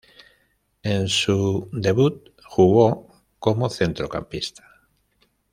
[0.81, 4.63] En su debut jugó como centrocampista.